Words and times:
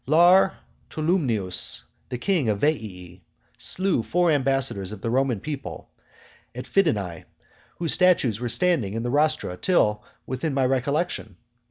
II. 0.07 0.11
Lar 0.13 0.57
Tolumnius, 0.89 1.83
the 2.09 2.17
king 2.17 2.49
of 2.49 2.59
Veii, 2.61 3.21
slew 3.59 4.01
four 4.01 4.31
ambassadors 4.31 4.91
of 4.91 5.01
the 5.01 5.11
Roman 5.11 5.39
people, 5.39 5.91
at 6.55 6.65
Fidenae, 6.65 7.25
whose 7.77 7.93
statues 7.93 8.39
were 8.39 8.49
standing 8.49 8.95
in 8.95 9.03
the 9.03 9.11
rostra 9.11 9.55
till 9.57 10.03
within 10.25 10.55
my 10.55 10.65
recollection. 10.65 11.35